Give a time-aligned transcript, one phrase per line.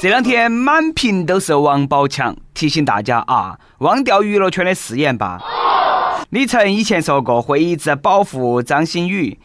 [0.00, 5.40] 这两天满屏都是王宝强，提醒大家啊，忘掉娱乐圈的誓言吧。
[6.30, 9.38] 李晨以前说过会一直保护张馨予，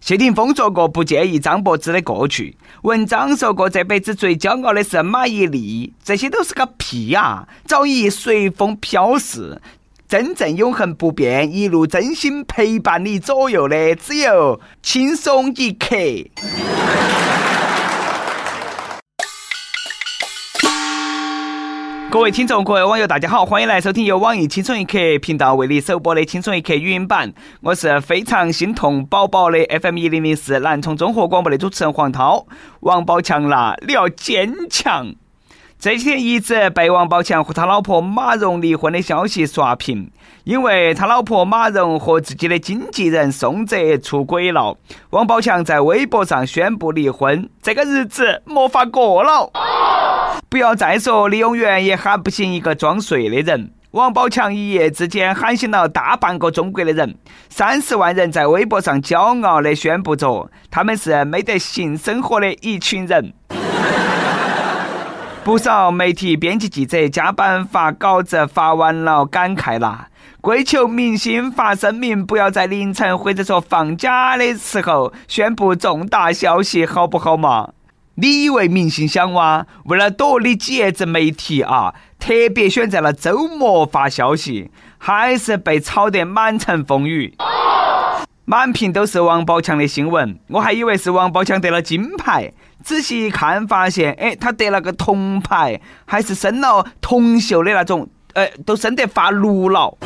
[0.00, 9.60] 谢霆锋说过不介意张柏芝的过去，文章说过这辈子最骄傲的是马伊琍，这些都是个屁呀，早已随风飘逝。
[10.08, 15.94] 真正永恒不变，一路真心陪伴你左右的，只有轻松一刻。
[22.10, 27.32] 各位听众，各位网友，大家好，欢迎来收听由网易轻松一刻频道为你首播的轻松一刻语音版。
[27.60, 32.46] 我是非常心痛宝宝的 FM 一零零四南充综合广播的主持人黄涛。
[32.80, 35.14] 王宝强啦，你要坚强。
[35.78, 40.10] 这几天一直被王宝强和他老婆马蓉离婚的消息刷屏，
[40.42, 44.76] 因为他老婆马蓉和自己的经纪人宋哲出轨了。
[45.10, 49.52] 王宝强在微博上宣布离婚，这个日子没法过了。
[50.48, 53.70] 不要再说李永元也喊不醒一个装睡的人。
[53.92, 57.16] 王宝强一夜之间喊醒了大半个中国的人，
[57.48, 63.32] 三十万人在微博上骄傲地宣布着，他们是没得性生活的一群人。
[65.42, 70.06] 不少媒体编辑记者加班发稿子发完了，感慨啦，
[70.40, 77.70] 跪求明星发声明，不要在凌晨或者说放假的时候宣布重大消息，好不好嘛？
[78.20, 79.66] 你以为明星想哇？
[79.84, 87.34] 为了躲你几爷子媒体啊，特别选在了周末发消息，还是被炒得满城风雨，
[88.44, 90.38] 满屏都是王宝强的新闻。
[90.48, 92.52] 我还以为是王宝强得了金牌，
[92.84, 99.96] 仔细一看发现，哎，他得了个铜牌，还是生了铜锈的那种，呃，都生得发绿了。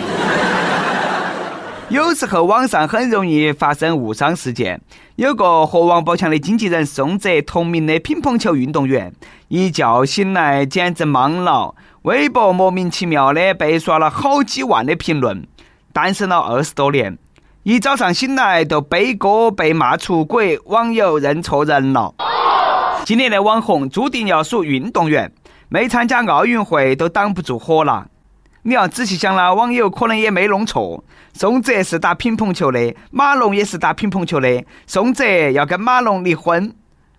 [1.94, 4.80] 有时候网上很容易发生误伤事件。
[5.14, 9.14] 有个和王宝强的经纪人宋哲同名的乒乓球运动员，
[9.46, 15.46] 一觉醒来简直懵了，微博莫名其妙的被刷了好几万的评论。
[15.92, 17.16] 单身了二十多年，
[17.62, 22.12] 一早上醒来就悲歌被骂出轨，网友认错人了。
[23.04, 25.30] 今年的网红注定要属运动员，
[25.68, 28.08] 没参加奥运会都挡不住火了。
[28.66, 31.04] 你要仔细想了，网友可能也没弄错。
[31.34, 34.64] 宋哲是打乒乓球的，马龙也是打乒乓球的。
[34.86, 36.74] 宋哲要跟马龙离婚，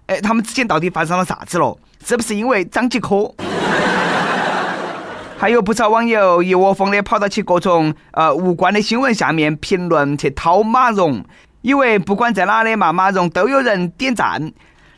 [0.08, 1.78] 哎，他们之间到底发生了啥子了？
[2.04, 3.32] 是不是因为张继科？
[5.38, 11.24] 还有不少网友一窝蜂的跑到起各种呃无关的新闻下面评论去掏马蓉，
[11.62, 14.52] 以为不管在哪里骂马蓉都有人点赞，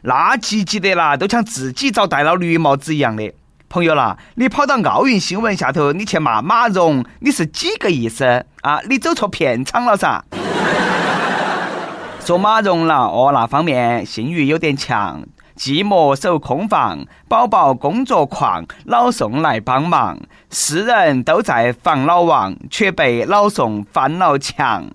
[0.03, 3.34] 那积极的啦，都像自己遭戴了绿帽子一样的。
[3.69, 8.79] 朋友啦，你跑到奥运新闻下头，你去骂马蓉，你是几个意思啊？
[8.88, 10.23] 你走错片场了噻！
[12.23, 15.22] 说马蓉了哦，那方面性欲有点强，
[15.57, 20.17] 寂寞守空房，宝宝工作狂，老宋来帮忙，
[20.49, 24.85] 世人都在防老王，却被老宋翻了墙。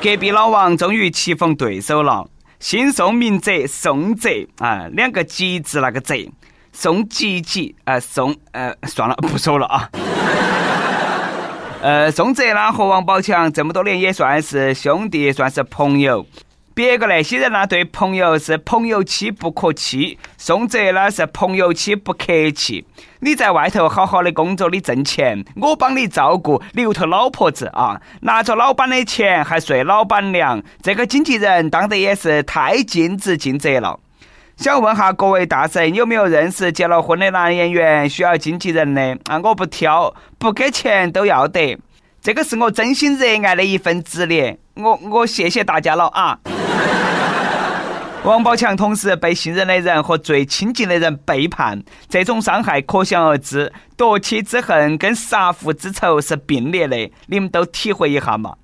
[0.00, 2.28] 隔壁老王终于棋逢对手了，
[2.60, 6.14] 姓宋名哲，宋哲啊，两个吉字那个哲。
[6.78, 9.88] 宋吉吉，呃，宋，呃，算了，不说了啊。
[11.80, 16.26] 呃，宋哲呢和王宝强这么多年也算是兄弟，算是朋友。
[16.74, 22.84] 别个那些人呢，对朋友是朋友妻不可欺，宋哲呢是朋友妻不客气。
[23.20, 33.98] 你在外头好好的工作，你挣钱，我帮你照顾里头老婆子啊，拿着老板的钱还睡老板娘，这个经纪人当得也是太尽职尽责了。
[34.56, 39.18] 想问下各位大神，有没有认识结了婚的男演员需要经纪人的？
[39.26, 41.78] 啊，我不挑，不给钱都要得。
[42.22, 46.38] 这个是我真心热爱的一份职业，我我谢谢大家了啊！
[48.24, 53.70] 王宝强同时被信任的人和最亲近的人背叛，这种伤害可想而知。
[53.94, 58.54] 夺妻之恨跟杀父之仇是并列的，你们都体会一下嘛。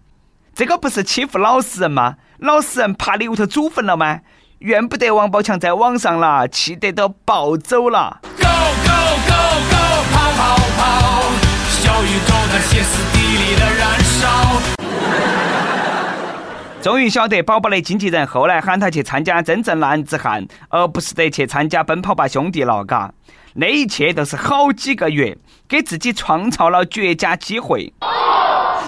[0.55, 2.17] 这个不是欺负老实人吗？
[2.39, 4.21] 老实人怕里屋头祖坟了吗？
[4.63, 8.21] 怨不得王宝强在网上了，气得都暴走了。
[8.39, 8.93] Go go
[9.27, 9.35] go
[9.69, 9.75] go，
[10.13, 11.23] 跑跑跑，
[11.69, 14.21] 小宇宙在歇斯底里的燃烧。
[16.81, 23.13] 终于晓得宝宝的经纪人后来喊他去参加真正男子汉，而不是得去参加奔跑吧兄弟了，嘎。
[23.55, 25.37] 那一切都是好几个月，
[25.69, 27.93] 给自己创造了绝佳机会。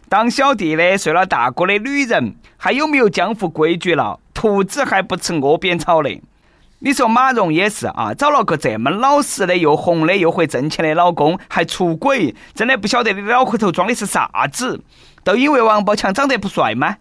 [0.08, 4.20] 当小弟的睡了大哥的女人，还有没有江湖规矩了？
[4.44, 6.20] 兔子还不吃窝边草呢。
[6.80, 14.82] 你说马蓉也是啊，找了个这么老实的、又红的、又会挣钱的老公，还出轨，真的不晓得你脑壳头装的是啥子？
[15.22, 16.96] 都因为王宝强长得不帅吗？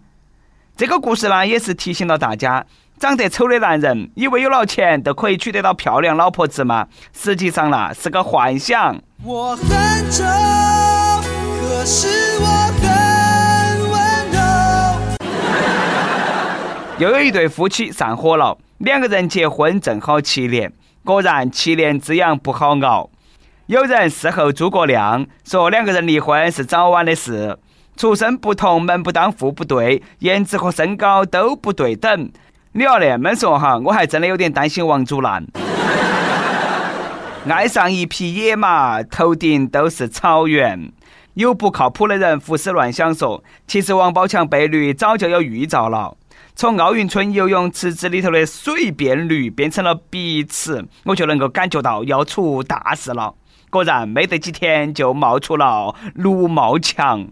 [0.74, 2.64] 这个故事呢，也是提醒了大家，
[2.98, 6.86] 长得丑的男人以为有了钱都可以娶得到漂亮老婆子吗？
[7.12, 8.98] 实际上呢，是个幻想。
[9.22, 10.24] 我很丑，
[17.04, 20.72] 又有一对夫妻上火了，两个人结婚正好七年，
[21.04, 23.10] 果然七年之痒不好熬。
[23.66, 27.58] 有人事后诸葛亮说，两个人离婚是早晚的事，
[27.94, 32.30] 出身不同，门不当户不对，颜值和身高都不对等。
[32.72, 35.46] 你要那么说哈，我还真的有点担心王祖蓝。
[37.46, 40.90] 爱上一匹野马，头顶都是草原。
[41.34, 46.16] 有不靠谱的人胡思乱想说，其实王宝强被绿早就有预兆了。
[46.56, 53.34] 从奥运村游泳池子里头的水变绿变成了碧池，我就能够感觉到要出大事了。
[53.70, 57.26] 果然没得几天就冒出了卢茂强，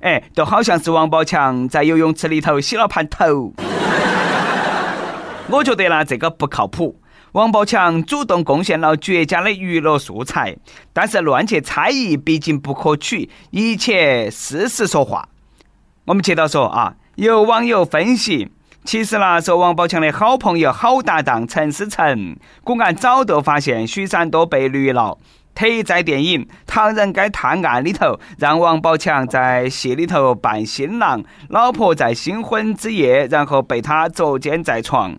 [0.00, 3.52] 哎，就好像是王宝强在游泳池里头洗了盘头。
[5.50, 6.98] 我觉得呢，这个不靠谱。
[7.32, 10.56] 王宝强主动贡献了绝佳的娱乐素材，
[10.94, 13.28] 但是乱去猜疑，毕竟不可取。
[13.50, 15.28] 一切事实说话。
[16.06, 18.50] 我们接着说啊，有网友分析，
[18.84, 25.16] 其实呢，说王宝强的好朋友、好搭档陈思诚，公安早都发现许三多被绿了。
[25.54, 35.16] 特意在电影《唐人街探案》里头，让王宝强在戏里头扮新郎，老婆在新婚之夜，然后被他捉奸在床。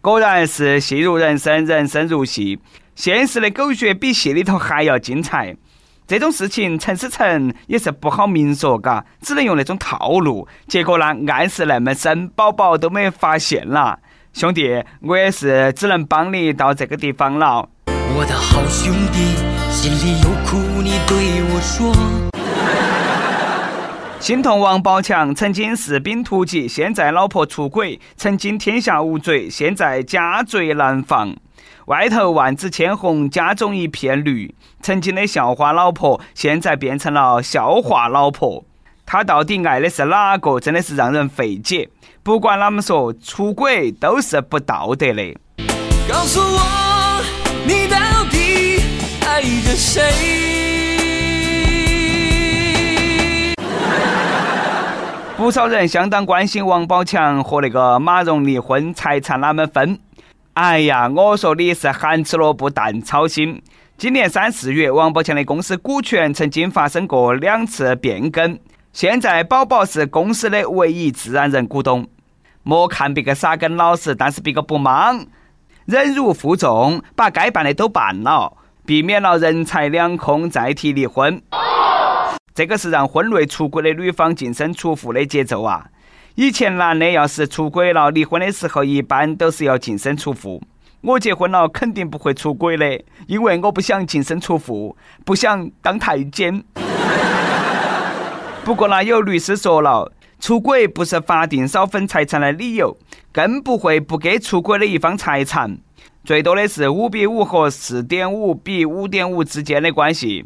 [0.00, 2.60] 果然是戏如人生，人生如戏。
[2.94, 5.56] 现实的狗血比戏里头还要精彩。
[6.06, 10.46] 这种事情，陈思诚也是不好明说，嘎，只能用那种套路。
[10.68, 13.98] 结果呢，暗示那么深，宝宝都没发现了。
[14.34, 17.66] 兄弟，我也是只能帮你到这个地方了。
[17.86, 19.34] 我的好兄弟，
[19.70, 21.94] 心里有苦你对我说。
[24.20, 31.34] 心痛王宝强，曾经士兵突击，现在老婆出轨；曾经天下无罪，现在家贼难防。
[31.86, 34.54] 外头万紫千红，家中一片绿。
[34.82, 38.64] 曾经的校花老婆，现在变成了笑话老婆。
[39.06, 40.58] 他到底爱的是哪个？
[40.58, 41.88] 真的是让人费解。
[42.22, 45.36] 不管啷么说，出轨都是不道德的。
[46.08, 47.22] 告诉我，
[47.66, 47.98] 你到
[48.30, 48.80] 底
[49.26, 50.02] 爱着谁？
[55.36, 59.98] 不少人相当关心王宝强和那个马蓉离婚财产哪们分。
[60.54, 63.60] 哎呀，我说你是咸吃萝卜淡操心。
[63.96, 68.56] 今年三四月，王宝强的公司股权曾经发生过两次变更，
[68.92, 72.06] 现在宝宝是公司的唯一自然人股东。
[72.62, 75.26] 莫看别个傻根老实，但是别个不忙，
[75.86, 78.56] 忍辱负重，把该办的都办了，
[78.86, 81.42] 避免了人财两空再提离婚。
[82.54, 85.88] 这个是让婚内出轨的女方净身出户的节奏啊！
[86.36, 90.60] 以前男的要是出轨了，离婚的时候一般都是要净身出户。
[91.00, 96.64] 我结婚了肯定不会出轨的，因为我不想净身出户，不想当太监。
[98.64, 100.10] 不过呢，有律师说了，
[100.40, 102.96] 出轨不是法定少分财产的理由，
[103.32, 105.78] 更不会不给出轨的一方财产，
[106.24, 110.44] 最多的是五比五和四点五比五点五之间的关系。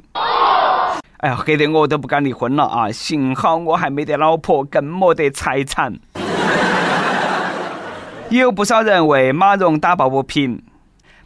[1.19, 2.93] 哎呀，黑得我都不敢离婚了啊！
[2.93, 5.99] 幸好我还没得老婆，更没得财产。
[8.31, 10.62] 也有不少人为马蓉打抱不平。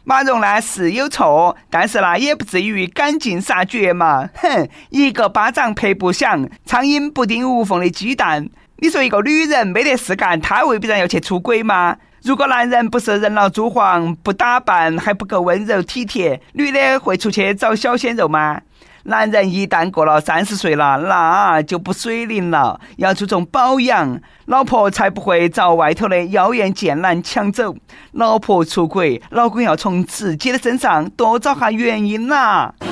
[0.04, 4.30] 马蓉呢是有错，但是呢也不至于赶尽杀绝嘛。
[4.34, 8.48] 哼，一个巴掌拍不响，苍蝇不叮无缝的鸡蛋。
[8.78, 11.98] 你说一个女人没得事干，她未必然要去出轨吗？
[12.22, 18.58] 如果男人不是人老珠黄，不打扮，还不够温柔体贴，女的会出去找小鲜肉吗？
[19.04, 27.74] 男人一旦过了三十岁了，那就不水灵了，要注重保养，老婆才不会遭外头的妖艳贱男抢走。
[28.12, 32.74] 老婆出轨，老公要从自己的身上多找下原因啦。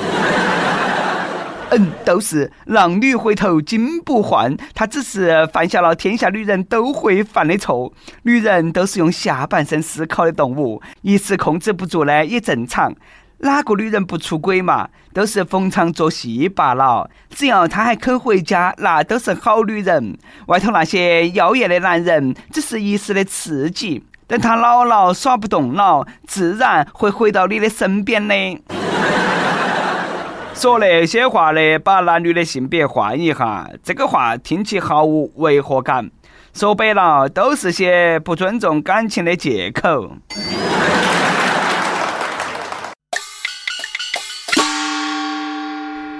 [1.73, 7.93] 嗯，都是浪女回头金不换，他只是犯下了天下女人都会犯的错。
[8.23, 12.93] 女人都是用下半身思考的动物，一时控制不住呢，也正常。
[13.43, 14.87] 哪个女人不出轨嘛？
[15.13, 17.09] 都是逢场作戏罢了。
[17.31, 20.17] 只要她还肯回家，那都是好女人。
[20.47, 24.03] 外头那些妖艳的男人，只是一时的刺激。
[24.27, 28.35] 等她老了耍不动了，自然会回到你的身边的。
[30.53, 36.11] 说那些话的，把男女的性别换一下，这个话听起毫无违和感。
[36.53, 40.11] 说白了，都是些不尊重感情的借口。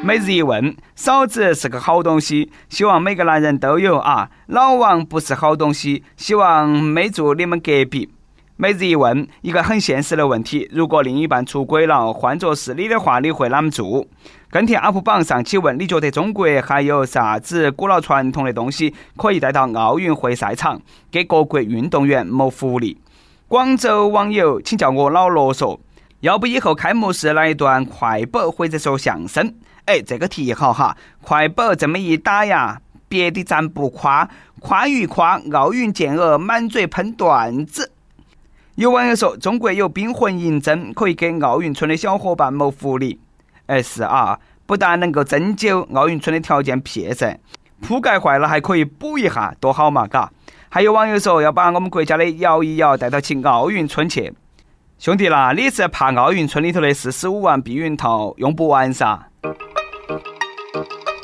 [0.04, 4.32] 每日一问：嫂子是个好东西，希望每个男人都有啊。
[4.48, 8.10] 老王不是好东西，希望没住你们隔壁。
[8.58, 14.08] 每日一问：一个很现实的问题，如果另一半出轨了，换作是你的话，你会啷么做？
[14.50, 20.82] 跟帖 UP 榜上，请问你觉得中国还有啥子古老传统的东西可以带到奥运会赛场，
[21.12, 22.98] 给各国运动员谋福利？
[23.48, 25.78] 广州网友，请叫我老罗嗦。
[26.22, 29.54] 要不以后开幕式来一段快板或者说相声？
[29.86, 30.96] 哎，这个题好哈！
[31.22, 37.92] 快板这么一打呀，别的咱不夸，夸一夸奥运健儿满嘴喷段子。
[38.76, 43.20] 有网友说，中国有冰魂银针，可以给奥运村的小伙伴谋福利。
[43.66, 47.38] 哎，是啊，不但能够针灸，奥运村的条件撇噻，
[47.82, 50.32] 铺盖坏了还可以补一下，多好嘛，嘎！
[50.70, 54.34] 还有网友说要把我们国家的摇一摇带到去奥运村去。
[54.98, 59.28] 兄弟啦，你是怕奥运村里头的四十五万避孕套用不完噻？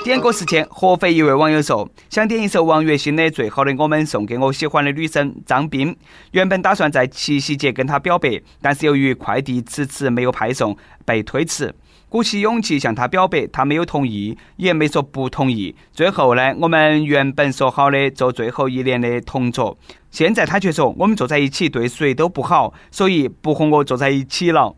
[0.07, 5.93] 点歌时间，合肥一位网友说：“想点一首王栎鑫的《最好的我们》，送给我喜欢的女生张斌。
[6.31, 11.75] 原本打算在七夕节跟她表白，但是由于快递迟迟没有派送，被推迟。
[12.07, 15.75] 鼓起勇气向她表白，她没有同意，也没说不同意。
[15.91, 19.77] 最后呢，我们原本说好的做最后一年的同桌，
[20.09, 24.73] 现在她却说我们坐在一起对谁都不好，所以不和我坐在一起了。”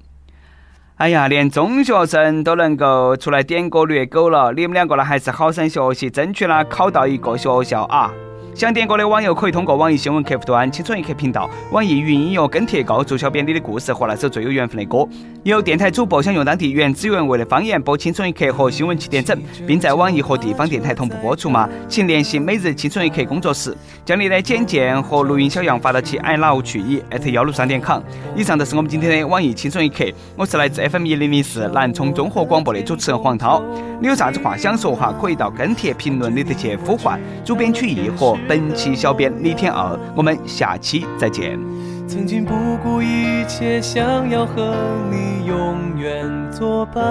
[0.99, 8.11] 哎呀，连中学生都能够出来点歌虐狗了，你们两个呢还是好生学习，争取呢考到一个学校啊！
[8.59, 15.07] 想点歌的网友可以通过网易新闻客户端“青春一刻”频道、网易云音乐跟帖告诉小编你的故事和那首最有缘分的歌。
[15.43, 21.69] 有电台主播想用当地原汁原味的方言播《青春一刻》和新闻七点整，并在网易和地方电台同步播出吗？
[21.87, 23.73] 请联系每日青春一刻工作室，
[24.03, 27.01] 将你的简介和录音小样发到其 i love 去以
[27.31, 28.01] 幺六三点 com。
[28.35, 30.03] 以上就是我们今天的网易青春一刻，
[30.35, 33.63] 我是来自 FM 一零零四南充综合广播的主持人黄涛。
[34.01, 35.15] 你有啥子话想说哈？
[35.21, 38.37] 可以到跟帖评论里头去呼唤主编曲艺和。
[38.49, 41.59] 本期小编李天二，我们下期再见。
[42.07, 44.73] 曾经不顾一切想要和
[45.11, 47.03] 你永远作伴，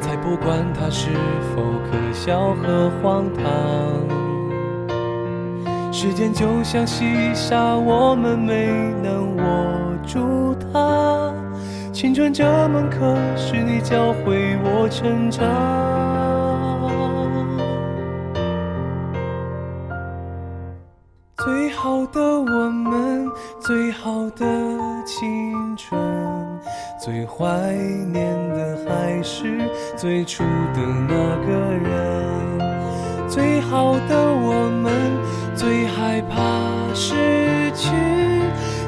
[0.00, 1.10] 才不管它是
[1.54, 3.44] 否可笑和荒唐。
[5.92, 8.66] 时间就像细沙，我们没
[9.00, 9.44] 能握
[10.04, 11.32] 住它。
[11.92, 16.01] 青春这门课，是你教会我成长。
[21.82, 24.46] 好的我们，最好的
[25.04, 26.00] 青春，
[27.04, 27.72] 最怀
[28.12, 30.44] 念的还是最初
[30.76, 33.28] 的那个人。
[33.28, 34.92] 最好的我们，
[35.56, 37.16] 最害怕失
[37.74, 37.90] 去，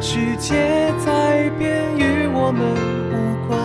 [0.00, 2.62] 世界在变，与我们。
[3.10, 3.58] 无关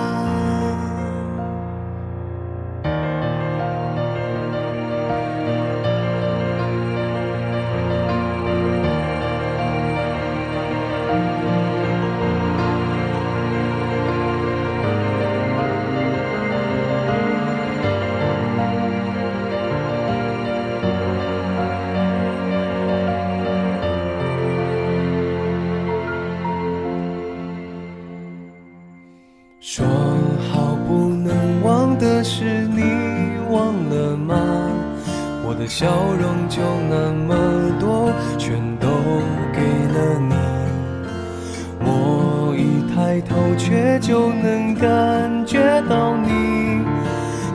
[43.00, 45.58] 抬头，却就能感觉
[45.90, 46.82] 到你，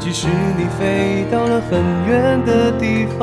[0.01, 3.23] 即使你飞到了很远的地方。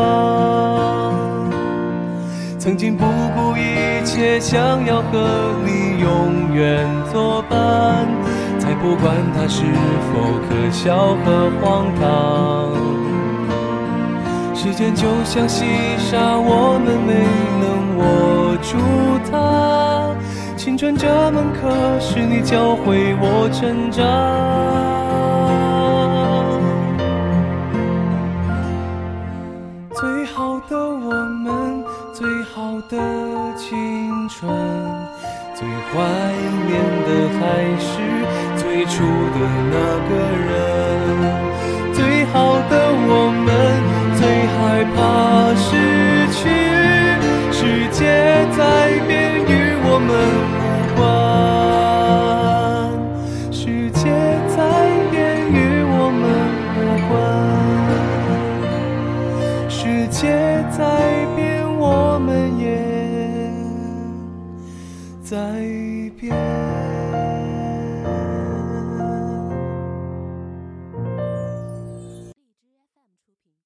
[2.59, 8.05] 曾经不顾一切，想要和你永远作伴。
[8.59, 9.63] 才不管它是
[10.13, 12.03] 否可笑和荒唐。
[14.53, 15.65] 时间就像细
[15.97, 17.25] 沙，我们没
[17.61, 18.77] 能握住
[19.31, 19.60] 它。
[20.63, 24.05] 青春这门课，是你教会我成长。
[29.95, 31.09] 最好的我
[31.41, 32.95] 们，最好的
[33.57, 34.55] 青春，
[35.55, 35.97] 最怀
[36.67, 36.77] 念
[37.07, 37.41] 的还
[37.79, 37.89] 是。
[38.55, 39.39] 最初的
[39.73, 39.75] 那
[40.09, 40.11] 个
[40.45, 40.53] 人，
[41.91, 42.73] 最好的
[43.09, 43.49] 我们，
[44.13, 44.99] 最害怕
[45.55, 45.65] 失